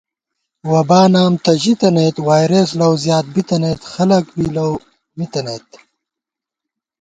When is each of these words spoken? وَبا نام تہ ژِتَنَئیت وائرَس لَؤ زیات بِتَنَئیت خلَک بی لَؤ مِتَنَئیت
وَبا 0.71 1.01
نام 1.13 1.33
تہ 1.43 1.51
ژِتَنَئیت 1.61 2.17
وائرَس 2.27 2.69
لَؤ 2.79 2.93
زیات 3.03 3.25
بِتَنَئیت 3.33 3.81
خلَک 3.91 4.25
بی 4.35 4.45
لَؤ 4.55 4.73
مِتَنَئیت 5.17 5.67